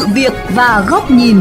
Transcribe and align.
sự 0.00 0.06
việc 0.14 0.32
và 0.54 0.86
góc 0.88 1.10
nhìn. 1.10 1.36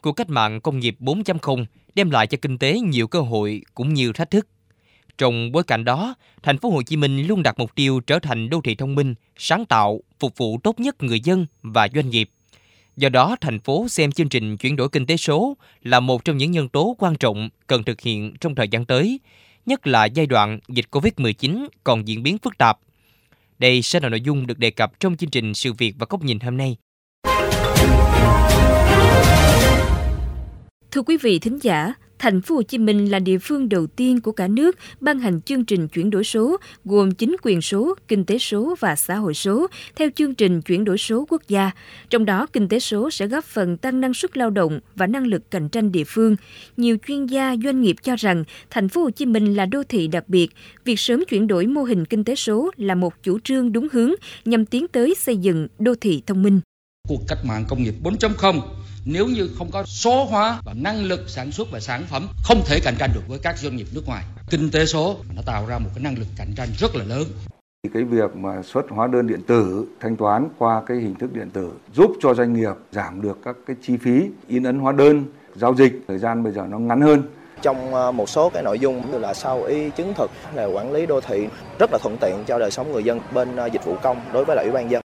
Cuộc 0.00 0.12
cách 0.12 0.30
mạng 0.30 0.60
công 0.60 0.78
nghiệp 0.78 0.96
4.0 1.00 1.64
đem 1.94 2.10
lại 2.10 2.26
cho 2.26 2.38
kinh 2.42 2.58
tế 2.58 2.80
nhiều 2.80 3.08
cơ 3.08 3.20
hội 3.20 3.62
cũng 3.74 3.94
như 3.94 4.12
thách 4.12 4.30
thức. 4.30 4.46
Trong 5.18 5.52
bối 5.52 5.62
cảnh 5.62 5.84
đó, 5.84 6.14
thành 6.42 6.58
phố 6.58 6.70
Hồ 6.70 6.82
Chí 6.82 6.96
Minh 6.96 7.26
luôn 7.26 7.42
đặt 7.42 7.58
mục 7.58 7.74
tiêu 7.74 8.00
trở 8.06 8.18
thành 8.18 8.50
đô 8.50 8.60
thị 8.64 8.74
thông 8.74 8.94
minh, 8.94 9.14
sáng 9.36 9.66
tạo, 9.66 10.00
phục 10.18 10.36
vụ 10.36 10.58
tốt 10.62 10.80
nhất 10.80 11.02
người 11.02 11.20
dân 11.20 11.46
và 11.62 11.88
doanh 11.94 12.10
nghiệp. 12.10 12.30
Do 12.96 13.08
đó, 13.08 13.36
thành 13.40 13.60
phố 13.60 13.88
xem 13.88 14.12
chương 14.12 14.28
trình 14.28 14.56
chuyển 14.56 14.76
đổi 14.76 14.88
kinh 14.88 15.06
tế 15.06 15.16
số 15.16 15.56
là 15.82 16.00
một 16.00 16.24
trong 16.24 16.36
những 16.36 16.50
nhân 16.50 16.68
tố 16.68 16.96
quan 16.98 17.16
trọng 17.16 17.48
cần 17.66 17.84
thực 17.84 18.00
hiện 18.00 18.34
trong 18.40 18.54
thời 18.54 18.68
gian 18.68 18.84
tới, 18.84 19.20
nhất 19.66 19.86
là 19.86 20.04
giai 20.04 20.26
đoạn 20.26 20.58
dịch 20.68 20.86
COVID-19 20.90 21.66
còn 21.84 22.08
diễn 22.08 22.22
biến 22.22 22.38
phức 22.38 22.58
tạp. 22.58 22.78
Đây 23.64 23.82
sẽ 23.82 24.00
là 24.00 24.08
nội 24.08 24.20
dung 24.20 24.46
được 24.46 24.58
đề 24.58 24.70
cập 24.70 25.00
trong 25.00 25.16
chương 25.16 25.30
trình 25.30 25.54
Sự 25.54 25.72
việc 25.72 25.94
và 25.98 26.06
góc 26.10 26.22
nhìn 26.22 26.40
hôm 26.40 26.56
nay. 26.56 26.76
Thưa 30.90 31.02
quý 31.06 31.16
vị 31.22 31.38
thính 31.38 31.58
giả, 31.62 31.94
Thành 32.24 32.42
phố 32.42 32.54
Hồ 32.54 32.62
Chí 32.62 32.78
Minh 32.78 33.10
là 33.10 33.18
địa 33.18 33.38
phương 33.38 33.68
đầu 33.68 33.86
tiên 33.86 34.20
của 34.20 34.32
cả 34.32 34.48
nước 34.48 34.76
ban 35.00 35.18
hành 35.18 35.40
chương 35.40 35.64
trình 35.64 35.88
chuyển 35.88 36.10
đổi 36.10 36.24
số 36.24 36.56
gồm 36.84 37.10
chính 37.10 37.36
quyền 37.42 37.62
số, 37.62 37.94
kinh 38.08 38.24
tế 38.24 38.38
số 38.38 38.74
và 38.80 38.96
xã 38.96 39.16
hội 39.16 39.34
số 39.34 39.66
theo 39.96 40.08
chương 40.14 40.34
trình 40.34 40.62
chuyển 40.62 40.84
đổi 40.84 40.98
số 40.98 41.26
quốc 41.28 41.42
gia. 41.48 41.70
Trong 42.10 42.24
đó, 42.24 42.46
kinh 42.52 42.68
tế 42.68 42.78
số 42.78 43.10
sẽ 43.10 43.26
góp 43.26 43.44
phần 43.44 43.76
tăng 43.76 44.00
năng 44.00 44.14
suất 44.14 44.36
lao 44.36 44.50
động 44.50 44.80
và 44.94 45.06
năng 45.06 45.26
lực 45.26 45.50
cạnh 45.50 45.68
tranh 45.68 45.92
địa 45.92 46.04
phương. 46.04 46.36
Nhiều 46.76 46.96
chuyên 47.06 47.26
gia 47.26 47.56
doanh 47.64 47.80
nghiệp 47.80 47.96
cho 48.02 48.16
rằng 48.16 48.44
Thành 48.70 48.88
phố 48.88 49.02
Hồ 49.02 49.10
Chí 49.10 49.26
Minh 49.26 49.56
là 49.56 49.66
đô 49.66 49.82
thị 49.88 50.08
đặc 50.08 50.28
biệt, 50.28 50.50
việc 50.84 51.00
sớm 51.00 51.24
chuyển 51.28 51.46
đổi 51.46 51.66
mô 51.66 51.82
hình 51.82 52.04
kinh 52.04 52.24
tế 52.24 52.34
số 52.34 52.70
là 52.76 52.94
một 52.94 53.22
chủ 53.22 53.38
trương 53.44 53.72
đúng 53.72 53.88
hướng 53.92 54.12
nhằm 54.44 54.66
tiến 54.66 54.88
tới 54.88 55.14
xây 55.18 55.36
dựng 55.36 55.68
đô 55.78 55.94
thị 56.00 56.22
thông 56.26 56.42
minh. 56.42 56.60
Cuộc 57.08 57.20
cách 57.28 57.38
mạng 57.44 57.64
công 57.68 57.82
nghiệp 57.82 57.94
4.0 58.02 58.60
nếu 59.06 59.26
như 59.26 59.50
không 59.58 59.70
có 59.70 59.84
số 59.84 60.24
hóa 60.24 60.60
và 60.64 60.72
năng 60.76 61.04
lực 61.04 61.20
sản 61.26 61.52
xuất 61.52 61.68
và 61.70 61.80
sản 61.80 62.02
phẩm 62.10 62.28
không 62.44 62.62
thể 62.66 62.80
cạnh 62.84 62.94
tranh 62.98 63.10
được 63.14 63.20
với 63.28 63.38
các 63.38 63.58
doanh 63.58 63.76
nghiệp 63.76 63.86
nước 63.94 64.02
ngoài. 64.06 64.24
Kinh 64.50 64.70
tế 64.70 64.86
số 64.86 65.16
nó 65.36 65.42
tạo 65.46 65.66
ra 65.66 65.78
một 65.78 65.90
cái 65.94 66.04
năng 66.04 66.18
lực 66.18 66.26
cạnh 66.36 66.52
tranh 66.56 66.68
rất 66.78 66.96
là 66.96 67.04
lớn. 67.04 67.24
Cái 67.94 68.04
việc 68.04 68.36
mà 68.36 68.62
xuất 68.62 68.84
hóa 68.90 69.06
đơn 69.06 69.26
điện 69.26 69.40
tử 69.46 69.86
thanh 70.00 70.16
toán 70.16 70.48
qua 70.58 70.82
cái 70.86 70.96
hình 70.96 71.14
thức 71.14 71.34
điện 71.34 71.50
tử 71.50 71.72
giúp 71.94 72.10
cho 72.22 72.34
doanh 72.34 72.52
nghiệp 72.52 72.74
giảm 72.92 73.22
được 73.22 73.38
các 73.44 73.56
cái 73.66 73.76
chi 73.82 73.96
phí 73.96 74.22
in 74.48 74.62
ấn 74.62 74.78
hóa 74.78 74.92
đơn 74.92 75.24
giao 75.54 75.74
dịch 75.74 76.04
thời 76.08 76.18
gian 76.18 76.42
bây 76.42 76.52
giờ 76.52 76.66
nó 76.70 76.78
ngắn 76.78 77.00
hơn. 77.00 77.22
Trong 77.62 77.94
ờ, 77.94 78.12
một 78.12 78.28
số 78.28 78.50
cái 78.50 78.62
nội 78.62 78.78
dung 78.78 79.10
như 79.12 79.18
là 79.18 79.34
sau 79.34 79.62
y 79.62 79.90
chứng 79.90 80.14
thực 80.14 80.30
là 80.54 80.64
quản 80.64 80.92
lý 80.92 81.06
đô 81.06 81.20
thị 81.20 81.46
rất 81.78 81.90
là 81.92 81.98
thuận 82.02 82.16
tiện 82.20 82.44
cho 82.46 82.58
đời 82.58 82.70
sống 82.70 82.92
người 82.92 83.04
dân 83.04 83.20
bên 83.34 83.56
ờ, 83.56 83.66
dịch 83.66 83.84
vụ 83.84 83.96
công 84.02 84.20
đối 84.32 84.44
với 84.44 84.56
lại 84.56 84.64
ủy 84.64 84.74
ban 84.74 84.90
dân 84.90 85.03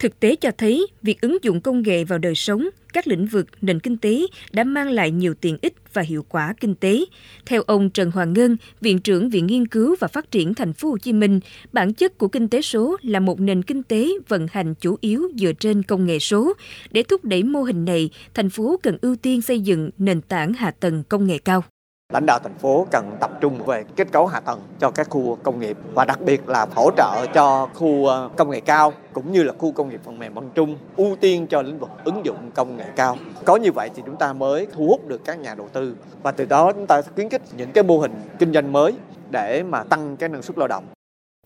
Thực 0.00 0.20
tế 0.20 0.36
cho 0.36 0.50
thấy, 0.58 0.86
việc 1.02 1.20
ứng 1.20 1.38
dụng 1.42 1.60
công 1.60 1.82
nghệ 1.82 2.04
vào 2.04 2.18
đời 2.18 2.34
sống, 2.34 2.68
các 2.92 3.06
lĩnh 3.06 3.26
vực 3.26 3.46
nền 3.60 3.80
kinh 3.80 3.96
tế 3.96 4.26
đã 4.52 4.64
mang 4.64 4.90
lại 4.90 5.10
nhiều 5.10 5.34
tiện 5.40 5.58
ích 5.62 5.74
và 5.92 6.02
hiệu 6.02 6.24
quả 6.28 6.54
kinh 6.60 6.74
tế. 6.74 7.04
Theo 7.46 7.62
ông 7.62 7.90
Trần 7.90 8.10
Hoàng 8.10 8.32
Ngân, 8.32 8.56
Viện 8.80 8.98
trưởng 8.98 9.30
Viện 9.30 9.46
Nghiên 9.46 9.66
cứu 9.66 9.96
và 10.00 10.08
Phát 10.08 10.30
triển 10.30 10.54
Thành 10.54 10.72
phố 10.72 10.88
Hồ 10.88 10.98
Chí 10.98 11.12
Minh, 11.12 11.40
bản 11.72 11.94
chất 11.94 12.18
của 12.18 12.28
kinh 12.28 12.48
tế 12.48 12.62
số 12.62 12.96
là 13.02 13.20
một 13.20 13.40
nền 13.40 13.62
kinh 13.62 13.82
tế 13.82 14.08
vận 14.28 14.46
hành 14.52 14.74
chủ 14.74 14.96
yếu 15.00 15.28
dựa 15.36 15.52
trên 15.52 15.82
công 15.82 16.06
nghệ 16.06 16.18
số. 16.18 16.52
Để 16.90 17.02
thúc 17.02 17.24
đẩy 17.24 17.42
mô 17.42 17.62
hình 17.62 17.84
này, 17.84 18.10
thành 18.34 18.50
phố 18.50 18.80
cần 18.82 18.98
ưu 19.02 19.16
tiên 19.16 19.42
xây 19.42 19.60
dựng 19.60 19.90
nền 19.98 20.20
tảng 20.20 20.52
hạ 20.52 20.70
tầng 20.70 21.02
công 21.08 21.26
nghệ 21.26 21.38
cao. 21.38 21.64
Lãnh 22.12 22.26
đạo 22.26 22.38
thành 22.42 22.54
phố 22.54 22.86
cần 22.90 23.16
tập 23.20 23.30
trung 23.40 23.64
về 23.66 23.84
kết 23.96 24.12
cấu 24.12 24.26
hạ 24.26 24.40
tầng 24.40 24.60
cho 24.78 24.90
các 24.90 25.10
khu 25.10 25.38
công 25.42 25.60
nghiệp 25.60 25.76
và 25.94 26.04
đặc 26.04 26.20
biệt 26.20 26.48
là 26.48 26.66
hỗ 26.74 26.90
trợ 26.96 27.26
cho 27.34 27.68
khu 27.74 28.06
ờ, 28.06 28.30
công 28.36 28.50
nghệ 28.50 28.60
cao 28.60 28.92
cũng 29.12 29.32
như 29.32 29.42
là 29.42 29.52
khu 29.58 29.72
công 29.72 29.88
nghiệp 29.88 30.00
phần 30.04 30.18
mềm 30.18 30.34
văn 30.34 30.50
trung 30.54 30.76
ưu 30.96 31.16
tiên 31.20 31.46
cho 31.46 31.62
lĩnh 31.62 31.78
vực 31.78 31.90
ứng 32.04 32.24
dụng 32.24 32.50
công 32.54 32.76
nghệ 32.76 32.86
cao. 32.96 33.16
Có 33.44 33.56
như 33.56 33.72
vậy 33.72 33.90
thì 33.94 34.02
chúng 34.06 34.16
ta 34.16 34.32
mới 34.32 34.66
thu 34.72 34.86
hút 34.86 35.08
được 35.08 35.24
các 35.24 35.38
nhà 35.38 35.54
đầu 35.54 35.68
tư 35.72 35.96
và 36.22 36.32
từ 36.32 36.44
đó 36.44 36.72
chúng 36.72 36.86
ta 36.86 37.02
khuyến 37.14 37.28
khích 37.28 37.42
những 37.56 37.72
cái 37.72 37.84
mô 37.84 37.98
hình 37.98 38.12
kinh 38.38 38.52
doanh 38.52 38.72
mới 38.72 38.94
để 39.30 39.62
mà 39.62 39.82
tăng 39.82 40.16
cái 40.16 40.28
năng 40.28 40.42
suất 40.42 40.58
lao 40.58 40.68
động. 40.68 40.84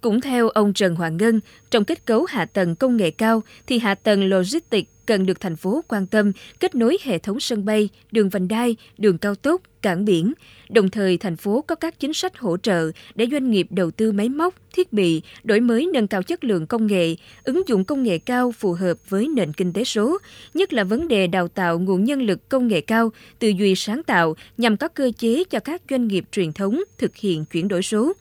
Cũng 0.04 0.20
theo 0.20 0.48
ông 0.48 0.72
Trần 0.72 0.94
Hoàng 0.94 1.16
Ngân, 1.16 1.41
trong 1.70 1.84
kết 1.84 2.06
cấu 2.06 2.25
hạ 2.25 2.44
tầng 2.44 2.76
công 2.76 2.97
nghệ 2.97 3.10
cao 3.10 3.42
thì 3.66 3.78
hạ 3.78 3.94
tầng 3.94 4.25
logistics 4.25 4.91
cần 5.06 5.26
được 5.26 5.41
thành 5.41 5.56
phố 5.56 5.84
quan 5.88 6.06
tâm 6.06 6.32
kết 6.60 6.75
nối 6.75 6.98
hệ 7.03 7.19
thống 7.19 7.41
sân 7.41 7.65
bay, 7.65 7.88
đường 8.12 8.28
vành 8.28 8.48
đai, 8.48 8.76
đường 8.98 9.19
cao 9.19 9.34
tốc, 9.34 9.62
cảng 9.82 10.04
biển. 10.04 10.32
Đồng 10.69 10.91
thời, 10.91 11.16
thành 11.16 11.37
phố 11.37 11.65
có 11.66 11.75
các 11.75 12.00
chính 12.00 12.15
sách 12.15 12.38
hỗ 12.38 12.56
trợ 12.56 12.91
để 13.15 13.26
doanh 13.32 13.50
nghiệp 13.50 13.66
đầu 13.70 13.91
tư 13.91 14.12
máy 14.12 14.28
móc, 14.28 14.54
thiết 14.75 14.92
bị, 14.92 15.22
đổi 15.44 15.60
mới 15.60 15.91
nâng 15.92 16.06
cao 16.06 16.22
chất 16.22 16.44
lượng 16.44 16.66
công 16.66 16.86
nghệ, 16.86 17.16
ứng 17.44 17.69
dụng 17.69 17.84
công 17.84 18.03
nghệ 18.03 18.19
cao 18.19 18.53
phù 18.53 18.72
hợp 18.72 18.97
với 19.09 19.28
nền 19.28 19.53
kinh 19.53 19.72
tế 19.72 19.84
số, 19.84 20.19
nhất 20.54 20.72
là 20.72 20.84
vấn 20.84 21.09
đề 21.09 21.26
đào 21.26 21.48
tạo 21.48 21.78
nguồn 21.78 22.04
nhân 22.04 22.22
lực 22.22 22.48
công 22.48 22.69
nghệ 22.69 22.81
cao, 22.81 23.12
tư 23.38 23.48
duy 23.48 23.75
sáng 23.75 24.03
tạo 24.03 24.36
nhằm 24.59 24.76
có 24.76 24.88
cơ 24.88 25.10
chế 25.19 25.44
cho 25.44 25.60
các 25.60 25.82
doanh 25.91 26.09
nghiệp 26.09 26.25
truyền 26.32 26.53
thống 26.53 26.81
thực 26.98 27.16
hiện 27.16 27.44
chuyển 27.44 27.69
đổi 27.69 27.82
số 27.82 28.12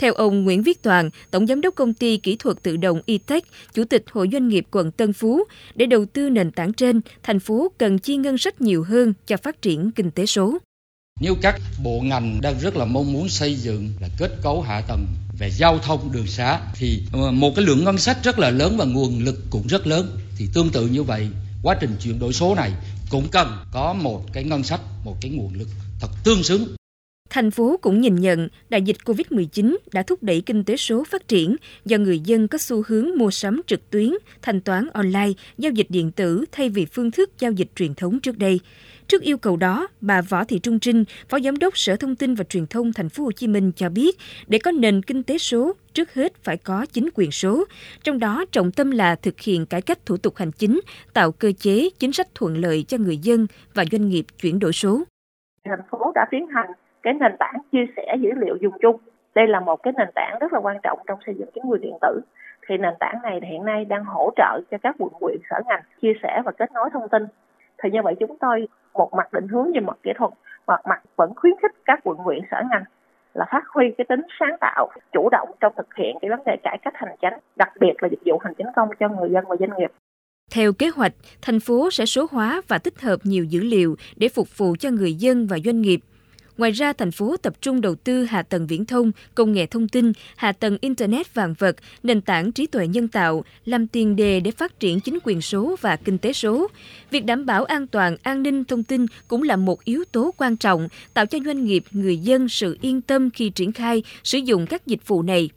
theo 0.00 0.14
ông 0.14 0.44
Nguyễn 0.44 0.62
Viết 0.62 0.82
Toàn, 0.82 1.10
Tổng 1.30 1.46
Giám 1.46 1.60
đốc 1.60 1.74
Công 1.74 1.94
ty 1.94 2.16
Kỹ 2.16 2.36
thuật 2.36 2.56
Tự 2.62 2.76
động 2.76 3.00
E-Tech, 3.06 3.44
Chủ 3.74 3.84
tịch 3.84 4.04
Hội 4.12 4.28
Doanh 4.32 4.48
nghiệp 4.48 4.66
quận 4.70 4.90
Tân 4.90 5.12
Phú, 5.12 5.44
để 5.74 5.86
đầu 5.86 6.04
tư 6.04 6.30
nền 6.30 6.50
tảng 6.50 6.72
trên, 6.72 7.00
thành 7.22 7.40
phố 7.40 7.72
cần 7.78 7.98
chi 7.98 8.16
ngân 8.16 8.38
sách 8.38 8.60
nhiều 8.60 8.82
hơn 8.82 9.14
cho 9.26 9.36
phát 9.36 9.62
triển 9.62 9.90
kinh 9.90 10.10
tế 10.10 10.26
số. 10.26 10.58
Nếu 11.20 11.36
các 11.42 11.60
bộ 11.84 12.00
ngành 12.00 12.40
đang 12.42 12.58
rất 12.60 12.76
là 12.76 12.84
mong 12.84 13.12
muốn 13.12 13.28
xây 13.28 13.54
dựng 13.54 13.90
là 14.00 14.08
kết 14.18 14.30
cấu 14.42 14.62
hạ 14.62 14.80
tầng 14.88 15.06
về 15.38 15.50
giao 15.50 15.78
thông 15.78 16.12
đường 16.12 16.26
xá 16.26 16.60
thì 16.74 17.02
ờ, 17.12 17.30
một 17.30 17.52
cái 17.56 17.64
lượng 17.64 17.84
ngân 17.84 17.98
sách 17.98 18.18
rất 18.22 18.38
là 18.38 18.50
lớn 18.50 18.76
và 18.78 18.84
nguồn 18.84 19.24
lực 19.24 19.36
cũng 19.50 19.66
rất 19.66 19.86
lớn 19.86 20.18
thì 20.38 20.48
tương 20.54 20.70
tự 20.70 20.86
như 20.86 21.02
vậy 21.02 21.28
quá 21.62 21.76
trình 21.80 21.96
chuyển 22.00 22.18
đổi 22.18 22.32
số 22.32 22.54
này 22.54 22.72
cũng 23.10 23.28
cần 23.32 23.56
có 23.72 23.92
một 23.92 24.24
cái 24.32 24.44
ngân 24.44 24.62
sách 24.62 24.80
một 25.04 25.16
cái 25.20 25.30
nguồn 25.30 25.54
lực 25.54 25.68
thật 26.00 26.08
tương 26.24 26.42
xứng 26.42 26.74
Thành 27.30 27.50
phố 27.50 27.76
cũng 27.82 28.00
nhìn 28.00 28.16
nhận 28.16 28.48
đại 28.68 28.82
dịch 28.82 28.96
COVID-19 29.04 29.76
đã 29.92 30.02
thúc 30.02 30.22
đẩy 30.22 30.42
kinh 30.46 30.64
tế 30.64 30.76
số 30.76 31.04
phát 31.04 31.28
triển 31.28 31.56
do 31.84 31.98
người 31.98 32.20
dân 32.20 32.48
có 32.48 32.58
xu 32.58 32.82
hướng 32.86 33.10
mua 33.18 33.30
sắm 33.30 33.60
trực 33.66 33.90
tuyến, 33.90 34.10
thanh 34.42 34.60
toán 34.60 34.88
online, 34.92 35.30
giao 35.58 35.72
dịch 35.72 35.86
điện 35.88 36.10
tử 36.12 36.44
thay 36.52 36.68
vì 36.68 36.86
phương 36.86 37.10
thức 37.10 37.30
giao 37.38 37.52
dịch 37.52 37.68
truyền 37.74 37.94
thống 37.94 38.20
trước 38.20 38.38
đây. 38.38 38.60
Trước 39.08 39.22
yêu 39.22 39.38
cầu 39.38 39.56
đó, 39.56 39.88
bà 40.00 40.22
Võ 40.22 40.44
Thị 40.44 40.58
Trung 40.58 40.78
Trinh, 40.78 41.04
Phó 41.28 41.40
Giám 41.40 41.58
đốc 41.58 41.78
Sở 41.78 41.96
Thông 41.96 42.16
tin 42.16 42.34
và 42.34 42.44
Truyền 42.44 42.66
thông 42.66 42.92
Thành 42.92 43.08
phố 43.08 43.24
Hồ 43.24 43.32
Chí 43.32 43.46
Minh 43.46 43.72
cho 43.76 43.88
biết, 43.88 44.18
để 44.46 44.58
có 44.58 44.70
nền 44.70 45.02
kinh 45.02 45.22
tế 45.22 45.38
số, 45.38 45.72
trước 45.94 46.14
hết 46.14 46.32
phải 46.44 46.56
có 46.56 46.86
chính 46.92 47.08
quyền 47.14 47.30
số, 47.30 47.64
trong 48.04 48.18
đó 48.18 48.44
trọng 48.52 48.72
tâm 48.72 48.90
là 48.90 49.14
thực 49.14 49.40
hiện 49.40 49.66
cải 49.66 49.82
cách 49.82 50.06
thủ 50.06 50.16
tục 50.16 50.36
hành 50.36 50.52
chính, 50.52 50.80
tạo 51.12 51.32
cơ 51.32 51.52
chế, 51.52 51.90
chính 51.98 52.12
sách 52.12 52.28
thuận 52.34 52.56
lợi 52.56 52.84
cho 52.88 52.98
người 52.98 53.16
dân 53.16 53.46
và 53.74 53.84
doanh 53.92 54.08
nghiệp 54.08 54.26
chuyển 54.40 54.58
đổi 54.58 54.72
số. 54.72 55.02
Thành 55.64 55.80
phố 55.90 56.12
đã 56.14 56.26
tiến 56.30 56.46
hành 56.54 56.70
cái 57.02 57.14
nền 57.14 57.36
tảng 57.38 57.54
chia 57.72 57.84
sẻ 57.96 58.16
dữ 58.20 58.30
liệu 58.36 58.56
dùng 58.60 58.74
chung. 58.80 58.96
Đây 59.34 59.48
là 59.48 59.60
một 59.60 59.82
cái 59.82 59.92
nền 59.96 60.08
tảng 60.14 60.38
rất 60.40 60.52
là 60.52 60.60
quan 60.60 60.76
trọng 60.82 60.98
trong 61.06 61.18
xây 61.26 61.34
dựng 61.38 61.48
chính 61.54 61.64
quyền 61.64 61.80
điện 61.80 61.98
tử. 62.00 62.20
Thì 62.68 62.76
nền 62.76 62.94
tảng 63.00 63.18
này 63.22 63.40
hiện 63.42 63.64
nay 63.64 63.84
đang 63.84 64.04
hỗ 64.04 64.30
trợ 64.36 64.60
cho 64.70 64.78
các 64.82 64.94
quận 64.98 65.12
huyện 65.20 65.36
sở 65.50 65.56
ngành 65.66 65.82
chia 66.02 66.12
sẻ 66.22 66.42
và 66.44 66.52
kết 66.52 66.72
nối 66.72 66.90
thông 66.92 67.08
tin. 67.08 67.26
Thì 67.82 67.90
như 67.90 68.02
vậy 68.02 68.14
chúng 68.20 68.38
tôi 68.38 68.68
một 68.94 69.14
mặt 69.14 69.32
định 69.32 69.48
hướng 69.48 69.72
về 69.72 69.80
mặt 69.80 69.96
kỹ 70.02 70.10
thuật 70.18 70.30
một 70.66 70.86
mặt 70.88 71.02
vẫn 71.16 71.32
khuyến 71.36 71.54
khích 71.62 71.72
các 71.84 72.00
quận 72.04 72.18
huyện 72.18 72.40
sở 72.50 72.56
ngành 72.70 72.84
là 73.34 73.44
phát 73.50 73.64
huy 73.68 73.86
cái 73.98 74.04
tính 74.08 74.20
sáng 74.40 74.56
tạo 74.60 74.90
chủ 75.12 75.28
động 75.32 75.48
trong 75.60 75.72
thực 75.76 75.94
hiện 75.94 76.16
cái 76.20 76.30
vấn 76.30 76.40
đề 76.46 76.56
cải 76.62 76.78
cách 76.82 76.94
hành 76.96 77.16
chính 77.22 77.34
đặc 77.56 77.72
biệt 77.80 77.92
là 77.98 78.08
dịch 78.08 78.20
vụ 78.24 78.38
hành 78.38 78.54
chính 78.58 78.66
công 78.76 78.88
cho 79.00 79.08
người 79.08 79.30
dân 79.30 79.44
và 79.48 79.56
doanh 79.60 79.78
nghiệp. 79.78 79.90
Theo 80.54 80.72
kế 80.72 80.88
hoạch, 80.88 81.12
thành 81.42 81.60
phố 81.60 81.90
sẽ 81.90 82.04
số 82.06 82.26
hóa 82.30 82.60
và 82.68 82.78
tích 82.78 83.00
hợp 83.00 83.16
nhiều 83.24 83.44
dữ 83.44 83.60
liệu 83.60 83.96
để 84.16 84.28
phục 84.28 84.58
vụ 84.58 84.76
cho 84.78 84.90
người 84.90 85.14
dân 85.14 85.46
và 85.50 85.58
doanh 85.64 85.80
nghiệp. 85.80 86.00
Ngoài 86.60 86.72
ra, 86.72 86.92
thành 86.92 87.10
phố 87.10 87.36
tập 87.36 87.54
trung 87.62 87.80
đầu 87.80 87.94
tư 87.94 88.24
hạ 88.24 88.42
tầng 88.42 88.66
viễn 88.66 88.84
thông, 88.84 89.12
công 89.34 89.52
nghệ 89.52 89.66
thông 89.66 89.88
tin, 89.88 90.12
hạ 90.36 90.52
tầng 90.52 90.78
Internet 90.80 91.34
vạn 91.34 91.54
vật, 91.58 91.76
nền 92.02 92.20
tảng 92.20 92.52
trí 92.52 92.66
tuệ 92.66 92.86
nhân 92.86 93.08
tạo, 93.08 93.44
làm 93.64 93.86
tiền 93.86 94.16
đề 94.16 94.40
để 94.40 94.50
phát 94.50 94.80
triển 94.80 95.00
chính 95.00 95.18
quyền 95.24 95.42
số 95.42 95.76
và 95.80 95.96
kinh 95.96 96.18
tế 96.18 96.32
số. 96.32 96.68
Việc 97.10 97.24
đảm 97.24 97.46
bảo 97.46 97.64
an 97.64 97.86
toàn, 97.86 98.16
an 98.22 98.42
ninh 98.42 98.64
thông 98.64 98.82
tin 98.82 99.06
cũng 99.28 99.42
là 99.42 99.56
một 99.56 99.84
yếu 99.84 100.04
tố 100.12 100.34
quan 100.36 100.56
trọng, 100.56 100.88
tạo 101.14 101.26
cho 101.26 101.38
doanh 101.44 101.64
nghiệp, 101.64 101.84
người 101.90 102.16
dân 102.16 102.48
sự 102.48 102.78
yên 102.80 103.00
tâm 103.00 103.30
khi 103.30 103.50
triển 103.50 103.72
khai, 103.72 104.02
sử 104.24 104.38
dụng 104.38 104.66
các 104.66 104.86
dịch 104.86 105.08
vụ 105.08 105.22
này. 105.22 105.50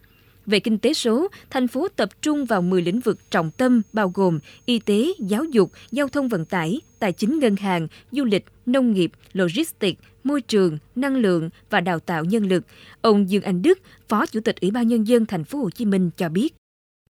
Về 0.45 0.59
kinh 0.59 0.77
tế 0.77 0.93
số, 0.93 1.27
thành 1.49 1.67
phố 1.67 1.87
tập 1.95 2.09
trung 2.21 2.45
vào 2.45 2.61
10 2.61 2.81
lĩnh 2.81 2.99
vực 2.99 3.31
trọng 3.31 3.51
tâm 3.51 3.81
bao 3.93 4.11
gồm 4.13 4.39
y 4.65 4.79
tế, 4.79 5.05
giáo 5.19 5.43
dục, 5.43 5.71
giao 5.91 6.07
thông 6.07 6.29
vận 6.29 6.45
tải, 6.45 6.81
tài 6.99 7.11
chính 7.11 7.39
ngân 7.39 7.55
hàng, 7.55 7.87
du 8.11 8.25
lịch, 8.25 8.45
nông 8.65 8.93
nghiệp, 8.93 9.11
logistics, 9.33 10.01
môi 10.23 10.41
trường, 10.41 10.77
năng 10.95 11.15
lượng 11.15 11.49
và 11.69 11.81
đào 11.81 11.99
tạo 11.99 12.25
nhân 12.25 12.47
lực. 12.47 12.65
Ông 13.01 13.29
Dương 13.29 13.43
Anh 13.43 13.61
Đức, 13.61 13.79
Phó 14.07 14.25
Chủ 14.25 14.39
tịch 14.39 14.55
Ủy 14.61 14.71
ban 14.71 14.87
nhân 14.87 15.07
dân 15.07 15.25
thành 15.25 15.43
phố 15.43 15.59
Hồ 15.59 15.69
Chí 15.69 15.85
Minh 15.85 16.09
cho 16.17 16.29
biết. 16.29 16.55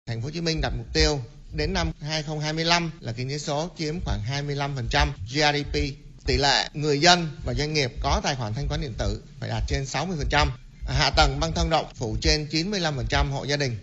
Thành 0.08 0.22
phố 0.22 0.26
Hồ 0.26 0.32
Chí 0.34 0.42
Minh 0.42 0.62
đặt 0.62 0.74
mục 0.78 0.88
tiêu 0.94 1.20
đến 1.56 1.74
năm 1.74 1.92
2025 2.02 2.92
là 3.00 3.12
kinh 3.12 3.30
tế 3.30 3.38
số 3.38 3.70
chiếm 3.78 3.96
khoảng 4.06 4.20
25% 4.48 5.08
GDP. 5.34 5.74
Tỷ 6.26 6.38
lệ 6.38 6.70
người 6.74 7.00
dân 7.00 7.28
và 7.46 7.54
doanh 7.54 7.74
nghiệp 7.74 7.92
có 8.04 8.22
tài 8.24 8.36
khoản 8.36 8.54
thanh 8.54 8.68
toán 8.68 8.82
điện 8.82 8.94
tử 8.98 9.24
phải 9.40 9.50
đạt 9.50 9.64
trên 9.68 9.84
60%. 9.84 10.48
Hạ 10.88 11.10
tầng 11.10 11.40
băng 11.40 11.52
thông 11.54 11.70
rộng 11.70 11.86
phủ 11.96 12.18
trên 12.22 12.48
95% 12.52 13.32
hộ 13.32 13.44
gia 13.44 13.58
đình. 13.58 13.78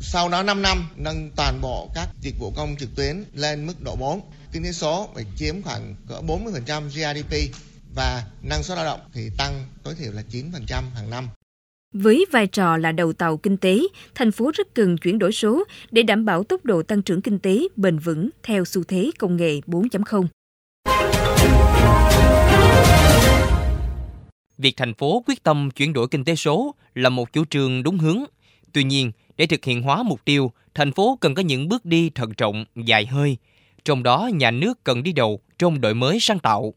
Sau 0.00 0.28
đó 0.28 0.42
5 0.42 0.62
năm 0.62 0.88
nâng 0.96 1.30
toàn 1.36 1.60
bộ 1.60 1.90
các 1.94 2.08
dịch 2.20 2.34
vụ 2.38 2.52
công 2.56 2.76
trực 2.78 2.88
tuyến 2.96 3.24
lên 3.34 3.66
mức 3.66 3.82
độ 3.84 3.96
4. 3.96 4.20
Kinh 4.52 4.64
tế 4.64 4.72
số 4.72 5.08
phải 5.14 5.24
chiếm 5.36 5.62
khoảng 5.62 5.94
cỡ 6.08 6.20
40% 6.26 6.88
GDP 6.88 7.54
và 7.94 8.24
năng 8.42 8.62
suất 8.62 8.76
lao 8.78 8.84
động 8.86 9.00
thì 9.12 9.30
tăng 9.38 9.66
tối 9.82 9.94
thiểu 9.94 10.12
là 10.12 10.22
9% 10.32 10.82
hàng 10.94 11.10
năm. 11.10 11.28
Với 11.94 12.26
vai 12.32 12.46
trò 12.46 12.76
là 12.76 12.92
đầu 12.92 13.12
tàu 13.12 13.36
kinh 13.36 13.56
tế, 13.56 13.80
thành 14.14 14.32
phố 14.32 14.50
rất 14.54 14.74
cần 14.74 14.98
chuyển 14.98 15.18
đổi 15.18 15.32
số 15.32 15.64
để 15.90 16.02
đảm 16.02 16.24
bảo 16.24 16.44
tốc 16.44 16.64
độ 16.64 16.82
tăng 16.82 17.02
trưởng 17.02 17.22
kinh 17.22 17.38
tế 17.38 17.60
bền 17.76 17.98
vững 17.98 18.30
theo 18.42 18.64
xu 18.64 18.82
thế 18.84 19.10
công 19.18 19.36
nghệ 19.36 19.60
4.0. 19.66 20.26
Việc 24.58 24.76
thành 24.76 24.94
phố 24.94 25.22
quyết 25.26 25.42
tâm 25.42 25.70
chuyển 25.70 25.92
đổi 25.92 26.08
kinh 26.08 26.24
tế 26.24 26.34
số 26.34 26.74
là 26.94 27.08
một 27.08 27.32
chủ 27.32 27.44
trương 27.44 27.82
đúng 27.82 27.98
hướng. 27.98 28.24
Tuy 28.72 28.84
nhiên, 28.84 29.12
để 29.36 29.46
thực 29.46 29.64
hiện 29.64 29.82
hóa 29.82 30.02
mục 30.02 30.24
tiêu, 30.24 30.52
thành 30.74 30.92
phố 30.92 31.18
cần 31.20 31.34
có 31.34 31.42
những 31.42 31.68
bước 31.68 31.84
đi 31.84 32.10
thận 32.10 32.34
trọng, 32.34 32.64
dài 32.74 33.06
hơi. 33.06 33.36
Trong 33.84 34.02
đó, 34.02 34.30
nhà 34.34 34.50
nước 34.50 34.84
cần 34.84 35.02
đi 35.02 35.12
đầu 35.12 35.40
trong 35.58 35.80
đổi 35.80 35.94
mới 35.94 36.20
sáng 36.20 36.38
tạo. 36.38 36.74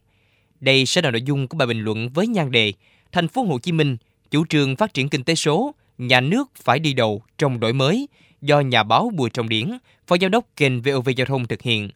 Đây 0.60 0.86
sẽ 0.86 1.02
là 1.02 1.12
nội 1.12 1.22
dung 1.22 1.48
của 1.48 1.58
bài 1.58 1.68
bình 1.68 1.82
luận 1.82 2.10
với 2.10 2.28
nhan 2.28 2.52
đề 2.52 2.74
Thành 3.12 3.28
phố 3.28 3.44
Hồ 3.44 3.60
Chí 3.60 3.72
Minh 3.72 3.98
chủ 4.32 4.46
trương 4.46 4.76
phát 4.76 4.94
triển 4.94 5.10
kinh 5.10 5.24
tế 5.24 5.36
số, 5.36 5.76
nhà 5.98 6.22
nước 6.22 6.50
phải 6.56 6.80
đi 6.80 6.94
đầu 6.94 7.22
trong 7.38 7.60
đổi 7.60 7.74
mới 7.74 8.08
do 8.42 8.60
nhà 8.60 8.84
báo 8.84 9.12
Bùi 9.16 9.30
Trọng 9.30 9.50
Điển, 9.50 9.72
Phó 10.08 10.16
Giám 10.22 10.32
đốc 10.32 10.46
kênh 10.56 10.82
VOV 10.82 11.10
Giao 11.16 11.26
thông 11.26 11.48
thực 11.48 11.62
hiện. 11.62 11.90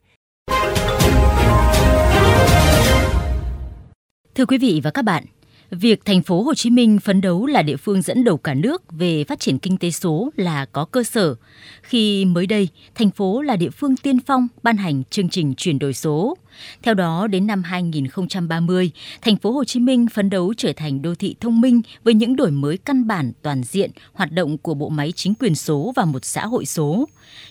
Thưa 4.35 4.45
quý 4.45 4.57
vị 4.57 4.81
và 4.83 4.91
các 4.91 5.01
bạn, 5.01 5.25
Việc 5.71 6.05
thành 6.05 6.21
phố 6.21 6.41
Hồ 6.41 6.53
Chí 6.53 6.69
Minh 6.69 6.99
phấn 6.99 7.21
đấu 7.21 7.45
là 7.45 7.61
địa 7.61 7.77
phương 7.77 8.01
dẫn 8.01 8.23
đầu 8.23 8.37
cả 8.37 8.53
nước 8.53 8.83
về 8.91 9.23
phát 9.23 9.39
triển 9.39 9.59
kinh 9.59 9.77
tế 9.77 9.91
số 9.91 10.29
là 10.35 10.65
có 10.65 10.85
cơ 10.85 11.03
sở. 11.03 11.35
Khi 11.81 12.25
mới 12.25 12.47
đây, 12.47 12.69
thành 12.95 13.11
phố 13.11 13.41
là 13.41 13.55
địa 13.55 13.69
phương 13.69 13.95
tiên 13.95 14.19
phong 14.25 14.47
ban 14.63 14.77
hành 14.77 15.03
chương 15.09 15.29
trình 15.29 15.53
chuyển 15.57 15.79
đổi 15.79 15.93
số. 15.93 16.37
Theo 16.83 16.93
đó, 16.93 17.27
đến 17.27 17.47
năm 17.47 17.63
2030, 17.63 18.91
thành 19.21 19.37
phố 19.37 19.51
Hồ 19.51 19.63
Chí 19.63 19.79
Minh 19.79 20.07
phấn 20.13 20.29
đấu 20.29 20.53
trở 20.57 20.73
thành 20.75 21.01
đô 21.01 21.15
thị 21.15 21.35
thông 21.39 21.61
minh 21.61 21.81
với 22.03 22.13
những 22.13 22.35
đổi 22.35 22.51
mới 22.51 22.77
căn 22.77 23.07
bản 23.07 23.31
toàn 23.41 23.63
diện 23.63 23.91
hoạt 24.13 24.31
động 24.31 24.57
của 24.57 24.73
bộ 24.73 24.89
máy 24.89 25.11
chính 25.15 25.33
quyền 25.35 25.55
số 25.55 25.93
và 25.95 26.05
một 26.05 26.25
xã 26.25 26.45
hội 26.45 26.65
số. 26.65 27.07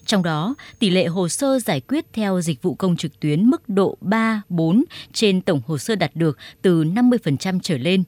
Trong 0.07 0.23
đó, 0.23 0.55
tỷ 0.79 0.91
lệ 0.91 1.07
hồ 1.07 1.29
sơ 1.29 1.59
giải 1.59 1.81
quyết 1.81 2.05
theo 2.13 2.41
dịch 2.41 2.63
vụ 2.63 2.75
công 2.75 2.97
trực 2.97 3.21
tuyến 3.21 3.45
mức 3.45 3.69
độ 3.69 3.97
3, 4.01 4.43
4 4.49 4.85
trên 5.13 5.41
tổng 5.41 5.61
hồ 5.67 5.79
sơ 5.79 5.97
đạt 5.97 6.11
được 6.15 6.39
từ 6.63 6.85
50% 6.85 7.59
trở 7.63 7.79
lên. 7.79 8.05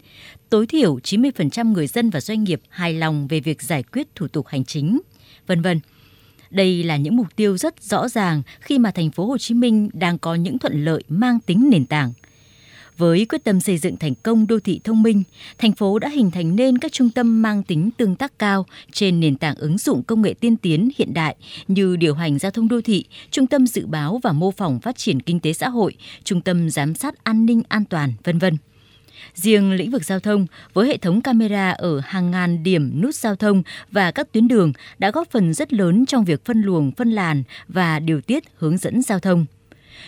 Tối 0.51 0.67
thiểu 0.67 0.99
90% 0.99 1.73
người 1.73 1.87
dân 1.87 2.11
và 2.11 2.21
doanh 2.21 2.45
nghiệp 2.45 2.61
hài 2.69 2.93
lòng 2.93 3.29
về 3.29 3.41
việc 3.41 3.63
giải 3.63 3.83
quyết 3.83 4.15
thủ 4.15 4.29
tục 4.29 4.47
hành 4.47 4.65
chính, 4.65 5.01
vân 5.47 5.63
vân. 5.63 5.81
Đây 6.57 6.83
là 6.83 6.97
những 6.97 7.17
mục 7.17 7.27
tiêu 7.37 7.57
rất 7.57 7.83
rõ 7.83 8.09
ràng 8.09 8.43
khi 8.61 8.79
mà 8.79 8.91
thành 8.91 9.11
phố 9.11 9.27
Hồ 9.27 9.39
Chí 9.39 9.55
Minh 9.55 9.89
đang 9.93 10.19
có 10.19 10.35
những 10.35 10.59
thuận 10.59 10.85
lợi 10.85 11.03
mang 11.09 11.41
tính 11.41 11.69
nền 11.71 11.87
tảng. 11.87 12.13
Với 12.99 13.27
quyết 13.27 13.45
tâm 13.45 13.61
xây 13.61 13.79
dựng 13.79 13.97
thành 13.97 14.15
công 14.15 14.47
đô 14.47 14.59
thị 14.61 14.81
thông 14.85 15.03
minh, 15.03 15.23
thành 15.59 15.73
phố 15.73 15.99
đã 15.99 16.09
hình 16.09 16.31
thành 16.31 16.57
nên 16.57 16.79
các 16.79 16.93
trung 16.93 17.11
tâm 17.11 17.43
mang 17.43 17.63
tính 17.63 17.91
tương 17.97 18.17
tác 18.17 18.39
cao 18.39 18.67
trên 18.93 19.21
nền 19.21 19.37
tảng 19.37 19.57
ứng 19.57 19.79
dụng 19.79 20.03
công 20.03 20.23
nghệ 20.23 20.35
tiên 20.41 20.57
tiến 20.57 20.89
hiện 20.99 21.15
đại 21.15 21.37
như 21.69 21.97
điều 21.97 22.15
hành 22.15 22.39
giao 22.39 22.51
thông 22.51 22.69
đô 22.69 22.81
thị, 22.81 23.05
trung 23.31 23.47
tâm 23.47 23.67
dự 23.67 23.87
báo 23.87 24.21
và 24.23 24.33
mô 24.33 24.51
phỏng 24.51 24.81
phát 24.81 24.97
triển 24.97 25.23
kinh 25.23 25.41
tế 25.41 25.53
xã 25.53 25.69
hội, 25.69 25.95
trung 26.25 26.41
tâm 26.41 26.71
giám 26.71 26.95
sát 26.95 27.25
an 27.25 27.47
ninh 27.47 27.63
an 27.69 27.85
toàn, 27.85 28.13
vân 28.25 28.39
vân. 28.39 28.57
Riêng 29.35 29.73
lĩnh 29.73 29.91
vực 29.91 30.05
giao 30.05 30.21
thông, 30.21 30.47
với 30.75 30.89
hệ 30.89 30.97
thống 30.97 31.21
camera 31.21 31.71
ở 31.71 32.01
hàng 32.05 32.31
ngàn 32.31 32.63
điểm 32.63 33.01
nút 33.03 33.15
giao 33.15 33.37
thông 33.37 33.63
và 33.91 34.11
các 34.11 34.33
tuyến 34.33 34.49
đường 34.49 34.73
đã 34.99 35.11
góp 35.11 35.31
phần 35.31 35.55
rất 35.55 35.73
lớn 35.73 36.07
trong 36.07 36.25
việc 36.25 36.45
phân 36.45 36.63
luồng, 36.63 36.93
phân 36.93 37.11
làn 37.11 37.43
và 37.69 37.99
điều 37.99 38.21
tiết 38.21 38.45
hướng 38.57 38.79
dẫn 38.79 39.03
giao 39.03 39.19
thông. 39.19 39.47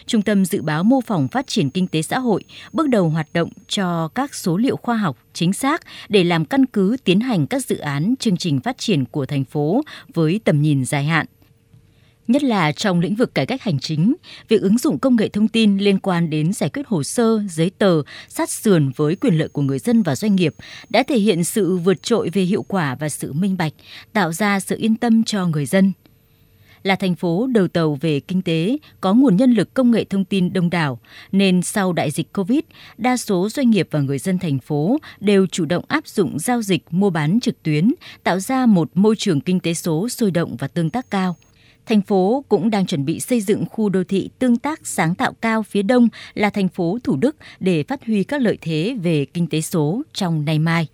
Trung 0.07 0.23
tâm 0.23 0.45
Dự 0.45 0.63
báo 0.63 0.85
mô 0.85 1.01
phỏng 1.01 1.29
phát 1.29 1.47
triển 1.47 1.71
kinh 1.71 1.87
tế 1.87 2.03
xã 2.03 2.19
hội 2.19 2.45
bước 2.73 2.89
đầu 2.89 3.09
hoạt 3.09 3.29
động 3.33 3.51
cho 3.69 4.09
các 4.09 4.35
số 4.35 4.57
liệu 4.57 4.77
khoa 4.77 4.97
học 4.97 5.19
chính 5.33 5.53
xác 5.53 5.83
để 6.09 6.25
làm 6.25 6.45
căn 6.45 6.67
cứ 6.67 6.97
tiến 7.05 7.21
hành 7.21 7.47
các 7.47 7.65
dự 7.65 7.79
án 7.79 8.15
chương 8.21 8.37
trình 8.37 8.61
phát 8.61 8.79
triển 8.79 9.05
của 9.05 9.27
thành 9.27 9.45
phố 9.45 9.83
với 10.15 10.41
tầm 10.45 10.63
nhìn 10.63 10.85
dài 10.85 11.05
hạn. 11.05 11.27
Nhất 12.29 12.43
là 12.43 12.73
trong 12.73 13.01
lĩnh 13.01 13.15
vực 13.15 13.35
cải 13.35 13.47
cách 13.47 13.63
hành 13.63 13.79
chính, 13.79 14.15
việc 14.49 14.63
ứng 14.63 14.79
dụng 14.79 14.99
công 14.99 15.17
nghệ 15.17 15.29
thông 15.29 15.49
tin 15.49 15.79
liên 15.79 15.99
quan 15.99 16.31
đến 16.31 16.53
giải 16.53 16.71
quyết 16.71 16.87
hồ 16.87 17.03
sơ, 17.03 17.41
giấy 17.51 17.71
tờ, 17.79 18.03
sát 18.29 18.51
sườn 18.51 18.91
với 18.97 19.17
quyền 19.17 19.35
lợi 19.35 19.49
của 19.49 19.63
người 19.63 19.79
dân 19.79 20.03
và 20.03 20.17
doanh 20.17 20.37
nghiệp 20.37 20.55
đã 20.89 21.03
thể 21.03 21.19
hiện 21.19 21.45
sự 21.45 21.77
vượt 21.77 22.03
trội 22.03 22.31
về 22.33 22.43
hiệu 22.43 22.63
quả 22.63 22.97
và 23.01 23.09
sự 23.09 23.33
minh 23.33 23.57
bạch, 23.57 23.73
tạo 24.13 24.33
ra 24.33 24.61
sự 24.61 24.77
yên 24.79 24.97
tâm 24.97 25.25
cho 25.25 25.47
người 25.47 25.67
dân. 25.67 25.93
Là 26.83 26.97
thành 26.97 27.15
phố 27.15 27.47
đầu 27.47 27.69
tàu 27.69 27.99
về 28.01 28.21
kinh 28.21 28.43
tế, 28.43 28.77
có 29.01 29.15
nguồn 29.15 29.37
nhân 29.37 29.53
lực 29.53 29.75
công 29.75 29.91
nghệ 29.91 30.05
thông 30.05 30.25
tin 30.25 30.53
đông 30.53 30.71
đảo, 30.71 31.01
nên 31.33 31.63
sau 31.63 31.93
đại 31.93 32.11
dịch 32.11 32.33
Covid, 32.33 32.61
đa 32.99 33.17
số 33.17 33.49
doanh 33.49 33.71
nghiệp 33.71 33.89
và 33.91 34.01
người 34.01 34.19
dân 34.19 34.39
thành 34.39 34.59
phố 34.59 34.99
đều 35.21 35.47
chủ 35.47 35.65
động 35.65 35.85
áp 35.89 36.07
dụng 36.07 36.39
giao 36.39 36.63
dịch 36.63 36.83
mua 36.91 37.11
bán 37.11 37.41
trực 37.41 37.63
tuyến, 37.63 37.93
tạo 38.23 38.41
ra 38.41 38.67
một 38.67 38.91
môi 38.95 39.17
trường 39.17 39.41
kinh 39.41 39.61
tế 39.61 39.75
số 39.75 40.09
sôi 40.09 40.31
động 40.31 40.57
và 40.59 40.69
tương 40.69 40.91
tác 40.91 41.11
cao 41.11 41.37
thành 41.89 42.03
phố 42.03 42.45
cũng 42.49 42.71
đang 42.71 42.87
chuẩn 42.87 43.05
bị 43.05 43.21
xây 43.21 43.41
dựng 43.41 43.65
khu 43.71 43.89
đô 43.89 44.05
thị 44.05 44.31
tương 44.39 44.57
tác 44.57 44.87
sáng 44.87 45.15
tạo 45.15 45.33
cao 45.33 45.63
phía 45.63 45.83
đông 45.83 46.09
là 46.35 46.51
thành 46.51 46.69
phố 46.69 46.99
Thủ 47.05 47.17
Đức 47.17 47.37
để 47.61 47.83
phát 47.83 48.07
huy 48.07 48.25
các 48.25 48.43
lợi 48.43 48.59
thế 48.61 48.97
về 49.03 49.25
kinh 49.25 49.47
tế 49.47 49.61
số 49.61 50.03
trong 50.13 50.45
nay 50.45 50.59
mai. 50.59 50.89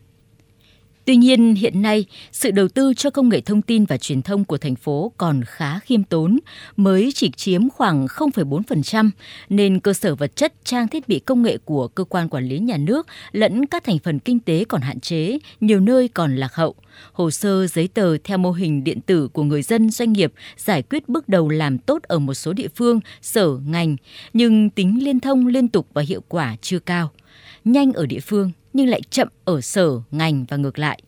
Tuy 1.04 1.16
nhiên, 1.16 1.54
hiện 1.54 1.82
nay, 1.82 2.04
sự 2.32 2.50
đầu 2.50 2.68
tư 2.68 2.94
cho 2.96 3.10
công 3.10 3.28
nghệ 3.28 3.40
thông 3.40 3.62
tin 3.62 3.84
và 3.84 3.96
truyền 3.96 4.22
thông 4.22 4.44
của 4.44 4.58
thành 4.58 4.74
phố 4.74 5.12
còn 5.16 5.42
khá 5.46 5.78
khiêm 5.78 6.04
tốn, 6.04 6.38
mới 6.76 7.12
chỉ 7.14 7.30
chiếm 7.30 7.70
khoảng 7.70 8.06
0,4%, 8.06 9.10
nên 9.48 9.80
cơ 9.80 9.92
sở 9.92 10.14
vật 10.14 10.36
chất 10.36 10.52
trang 10.64 10.88
thiết 10.88 11.08
bị 11.08 11.18
công 11.18 11.42
nghệ 11.42 11.58
của 11.64 11.88
cơ 11.88 12.04
quan 12.04 12.28
quản 12.28 12.44
lý 12.44 12.58
nhà 12.58 12.76
nước 12.76 13.06
lẫn 13.32 13.66
các 13.66 13.84
thành 13.84 13.98
phần 13.98 14.18
kinh 14.18 14.38
tế 14.38 14.64
còn 14.68 14.80
hạn 14.80 15.00
chế, 15.00 15.38
nhiều 15.60 15.80
nơi 15.80 16.08
còn 16.08 16.36
lạc 16.36 16.54
hậu. 16.54 16.74
Hồ 17.12 17.30
sơ 17.30 17.66
giấy 17.66 17.88
tờ 17.88 18.16
theo 18.18 18.38
mô 18.38 18.52
hình 18.52 18.84
điện 18.84 19.00
tử 19.00 19.28
của 19.28 19.42
người 19.42 19.62
dân 19.62 19.90
doanh 19.90 20.12
nghiệp 20.12 20.32
giải 20.56 20.82
quyết 20.82 21.08
bước 21.08 21.28
đầu 21.28 21.48
làm 21.48 21.78
tốt 21.78 22.02
ở 22.02 22.18
một 22.18 22.34
số 22.34 22.52
địa 22.52 22.68
phương, 22.76 23.00
sở, 23.22 23.48
ngành, 23.66 23.96
nhưng 24.32 24.70
tính 24.70 25.04
liên 25.04 25.20
thông 25.20 25.46
liên 25.46 25.68
tục 25.68 25.86
và 25.94 26.02
hiệu 26.02 26.20
quả 26.28 26.56
chưa 26.62 26.78
cao. 26.78 27.10
Nhanh 27.64 27.92
ở 27.92 28.06
địa 28.06 28.20
phương 28.20 28.50
nhưng 28.72 28.88
lại 28.88 29.00
chậm 29.10 29.28
ở 29.44 29.60
sở, 29.60 30.00
ngành 30.10 30.44
và 30.48 30.56
ngược 30.56 30.78
lại. 30.78 31.02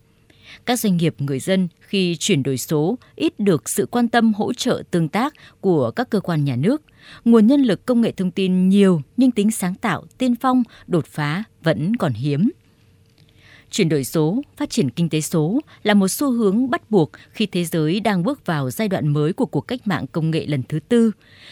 Các 0.65 0.79
doanh 0.79 0.97
nghiệp 0.97 1.15
người 1.19 1.39
dân 1.39 1.67
khi 1.79 2.15
chuyển 2.19 2.43
đổi 2.43 2.57
số 2.57 2.97
ít 3.15 3.39
được 3.39 3.69
sự 3.69 3.85
quan 3.85 4.07
tâm 4.07 4.33
hỗ 4.33 4.53
trợ 4.53 4.83
tương 4.91 5.09
tác 5.09 5.33
của 5.61 5.91
các 5.91 6.09
cơ 6.09 6.19
quan 6.19 6.45
nhà 6.45 6.55
nước. 6.55 6.81
Nguồn 7.25 7.47
nhân 7.47 7.61
lực 7.61 7.85
công 7.85 8.01
nghệ 8.01 8.11
thông 8.11 8.31
tin 8.31 8.69
nhiều 8.69 9.01
nhưng 9.17 9.31
tính 9.31 9.51
sáng 9.51 9.75
tạo, 9.75 10.05
tiên 10.17 10.35
phong, 10.35 10.63
đột 10.87 11.05
phá 11.05 11.43
vẫn 11.63 11.95
còn 11.95 12.13
hiếm. 12.13 12.49
Chuyển 13.71 13.89
đổi 13.89 14.03
số, 14.03 14.41
phát 14.57 14.69
triển 14.69 14.89
kinh 14.89 15.09
tế 15.09 15.21
số 15.21 15.59
là 15.83 15.93
một 15.93 16.07
xu 16.07 16.31
hướng 16.31 16.69
bắt 16.69 16.91
buộc 16.91 17.11
khi 17.31 17.45
thế 17.45 17.63
giới 17.63 17.99
đang 17.99 18.23
bước 18.23 18.45
vào 18.45 18.69
giai 18.69 18.87
đoạn 18.87 19.07
mới 19.07 19.33
của 19.33 19.45
cuộc 19.45 19.61
cách 19.61 19.87
mạng 19.87 20.05
công 20.11 20.31
nghệ 20.31 20.45
lần 20.45 20.63
thứ 20.69 20.79
tư. 20.79 21.11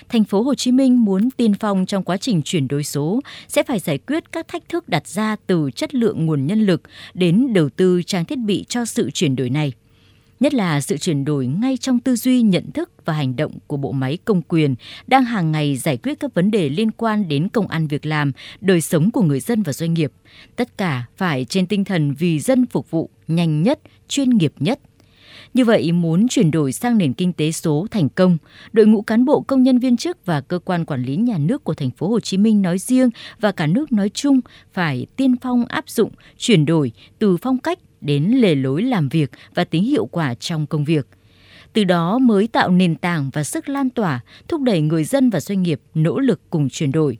Thành 0.10 0.24
phố 0.24 0.41
Hồ 0.41 0.55
Chí 0.55 0.72
Minh 0.72 1.05
muốn 1.05 1.29
tiên 1.31 1.53
phong 1.60 1.86
trong 1.86 2.03
quá 2.03 2.17
trình 2.17 2.41
chuyển 2.41 2.67
đổi 2.67 2.84
số 2.84 3.22
sẽ 3.48 3.63
phải 3.63 3.79
giải 3.79 3.98
quyết 3.98 4.31
các 4.31 4.48
thách 4.48 4.69
thức 4.69 4.89
đặt 4.89 5.07
ra 5.07 5.36
từ 5.48 5.69
chất 5.75 5.95
lượng 5.95 6.25
nguồn 6.25 6.48
nhân 6.48 6.62
lực 6.62 6.81
đến 7.13 7.53
đầu 7.53 7.69
tư 7.69 8.01
trang 8.05 8.25
thiết 8.25 8.39
bị 8.39 8.65
cho 8.69 8.86
sự 8.86 9.12
chuyển 9.12 9.36
đổi 9.36 9.50
này 9.50 9.74
nhất 10.39 10.54
là 10.54 10.82
sự 10.82 10.98
chuyển 10.98 11.25
đổi 11.25 11.46
ngay 11.48 11.77
trong 11.77 12.00
tư 12.00 12.15
duy 12.15 12.42
nhận 12.42 12.72
thức 12.72 12.92
và 13.06 13.13
hành 13.13 13.36
động 13.36 13.51
của 13.68 13.77
bộ 13.77 13.92
máy 13.92 14.18
công 14.25 14.42
quyền 14.42 14.75
đang 15.08 15.25
hàng 15.25 15.51
ngày 15.51 15.75
giải 15.75 15.98
quyết 15.98 16.20
các 16.20 16.34
vấn 16.34 16.51
đề 16.51 16.70
liên 16.70 16.92
quan 16.92 17.27
đến 17.27 17.50
công 17.50 17.68
ăn 17.68 17.88
việc 17.88 18.06
làm, 18.06 18.32
đời 18.62 18.82
sống 18.82 19.12
của 19.12 19.22
người 19.22 19.39
dân 19.39 19.63
và 19.63 19.74
doanh 19.74 19.94
nghiệp. 19.94 20.12
Tất 20.56 20.77
cả 20.77 21.06
phải 21.18 21.46
trên 21.46 21.68
tinh 21.68 21.84
thần 21.84 22.13
vì 22.13 22.39
dân 22.39 22.65
phục 22.65 22.92
vụ 22.92 23.10
nhanh 23.27 23.63
nhất, 23.63 23.80
chuyên 24.08 24.30
nghiệp 24.30 24.54
nhất. 24.60 24.80
Như 25.54 25.65
vậy, 25.65 25.92
muốn 25.92 26.27
chuyển 26.27 26.51
đổi 26.51 26.72
sang 26.74 26.98
nền 26.98 27.13
kinh 27.13 27.34
tế 27.34 27.51
số 27.51 27.88
thành 27.92 28.10
công, 28.10 28.38
đội 28.74 28.86
ngũ 28.86 29.01
cán 29.01 29.25
bộ 29.25 29.42
công 29.42 29.63
nhân 29.63 29.80
viên 29.80 29.98
chức 29.98 30.25
và 30.25 30.42
cơ 30.42 30.60
quan 30.60 30.86
quản 30.86 31.04
lý 31.04 31.15
nhà 31.15 31.38
nước 31.38 31.63
của 31.63 31.74
thành 31.74 31.92
phố 31.92 32.08
Hồ 32.10 32.20
Chí 32.20 32.38
Minh 32.38 32.62
nói 32.62 32.77
riêng 32.77 33.10
và 33.39 33.51
cả 33.51 33.68
nước 33.68 33.92
nói 33.92 34.10
chung 34.13 34.39
phải 34.74 35.06
tiên 35.15 35.36
phong 35.42 35.65
áp 35.65 35.89
dụng 35.89 36.12
chuyển 36.38 36.65
đổi 36.65 36.92
từ 37.20 37.38
phong 37.38 37.58
cách 37.58 37.80
đến 38.05 38.24
lề 38.24 38.55
lối 38.55 38.81
làm 38.81 39.09
việc 39.09 39.31
và 39.55 39.63
tính 39.63 39.83
hiệu 39.83 40.05
quả 40.05 40.33
trong 40.33 40.67
công 40.67 40.85
việc. 40.85 41.07
Từ 41.74 41.83
đó 41.83 42.17
mới 42.17 42.47
tạo 42.47 42.69
nền 42.69 42.95
tảng 42.95 43.29
và 43.33 43.43
sức 43.43 43.69
lan 43.69 43.89
tỏa, 43.89 44.19
thúc 44.47 44.62
đẩy 44.62 44.81
người 44.81 45.03
dân 45.03 45.29
và 45.29 45.39
doanh 45.39 45.63
nghiệp 45.63 45.81
nỗ 45.93 46.19
lực 46.19 46.41
cùng 46.50 46.69
chuyển 46.69 46.91
đổi. 46.91 47.17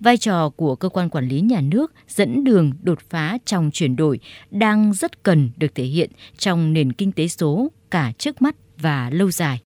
Vai 0.00 0.16
trò 0.16 0.48
của 0.48 0.76
cơ 0.76 0.88
quan 0.88 1.10
quản 1.10 1.28
lý 1.28 1.40
nhà 1.40 1.60
nước 1.60 1.92
dẫn 2.08 2.44
đường 2.44 2.72
đột 2.82 2.98
phá 3.10 3.38
trong 3.44 3.70
chuyển 3.70 3.96
đổi 3.96 4.20
đang 4.50 4.92
rất 4.92 5.22
cần 5.22 5.50
được 5.56 5.74
thể 5.74 5.84
hiện 5.84 6.10
trong 6.38 6.72
nền 6.72 6.92
kinh 6.92 7.12
tế 7.12 7.28
số 7.28 7.70
cả 7.90 8.12
trước 8.18 8.42
mắt 8.42 8.56
và 8.78 9.10
lâu 9.10 9.30
dài. 9.30 9.60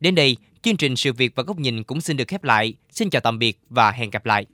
Đến 0.00 0.14
đây, 0.14 0.36
chương 0.62 0.76
trình 0.76 0.96
sự 0.96 1.12
việc 1.12 1.32
và 1.34 1.42
góc 1.42 1.58
nhìn 1.58 1.84
cũng 1.84 2.00
xin 2.00 2.16
được 2.16 2.28
khép 2.28 2.44
lại. 2.44 2.74
Xin 2.90 3.10
chào 3.10 3.20
tạm 3.20 3.38
biệt 3.38 3.58
và 3.70 3.90
hẹn 3.90 4.10
gặp 4.10 4.26
lại. 4.26 4.42